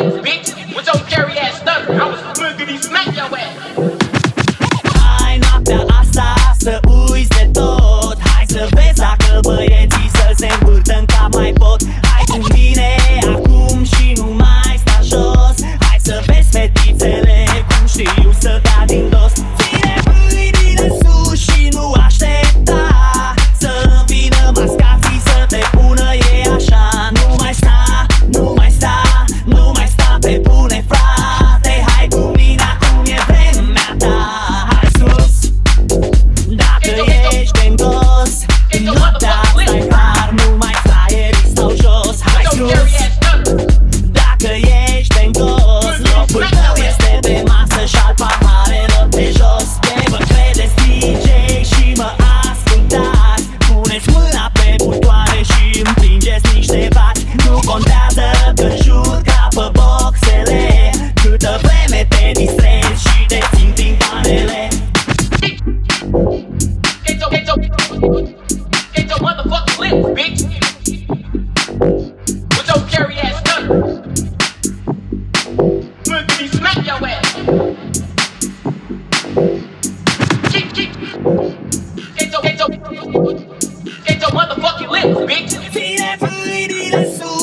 ass, 0.00 0.14
bitch. 0.24 0.74
With 0.74 0.86
your 0.86 0.96
scary 1.06 1.38
ass 1.38 1.60
stutter, 1.60 1.92
I 1.92 2.08
was 2.08 2.20
smoother 2.36 2.78
smack 2.78 3.06
your 3.16 3.30
ass. 3.38 3.54
Hai 5.18 5.38
noaptea 5.38 5.84
asta 6.00 6.34
să 6.58 6.80
uiți 7.10 7.28
de 7.28 7.50
tot 7.52 8.18
Hai 8.34 8.44
să 8.48 8.68
vezi 8.70 8.94
dacă 8.94 9.40
băieți 9.42 9.79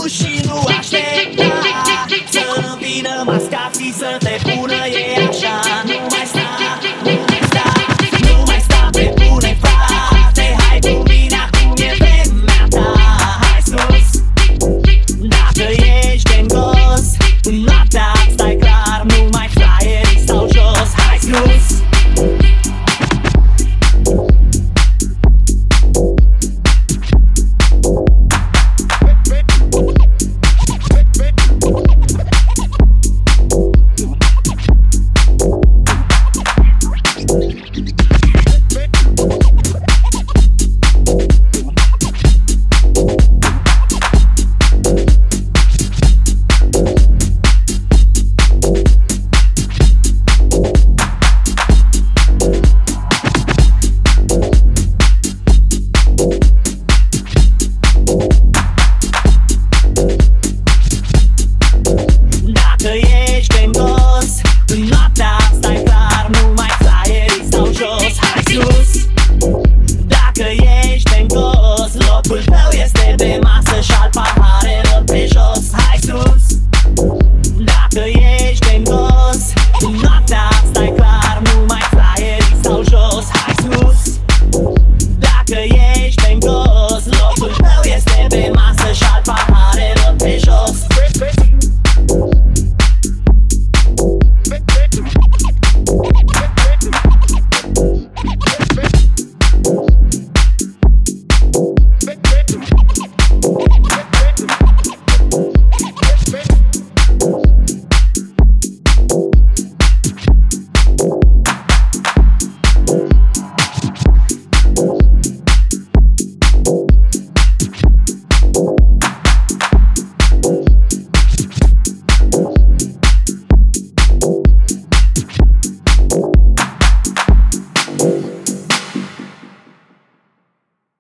și 0.08 0.42
nu 0.46 0.64
aștepta. 0.78 1.44
Să 2.30 2.62
nu 2.62 2.76
vină 2.80 3.24
masca 3.26 3.72
și 3.80 3.94
să 3.94 4.18
te 4.20 4.38
pună 4.44 4.86
ei 4.86 5.17